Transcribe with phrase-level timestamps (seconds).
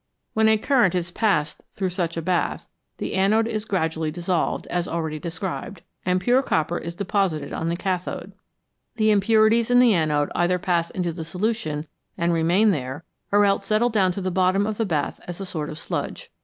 [0.33, 2.67] When a current is passed through such a bath,
[2.97, 7.69] the anode is gradually dissolved, as already described, and pure copper is de posited on
[7.69, 8.33] the cathode.
[8.95, 11.85] The impurities in the anode either pass into the solution
[12.17, 15.45] and remain there, or else settle down to the bottom of the bath as a
[15.45, 16.31] sort of sludge.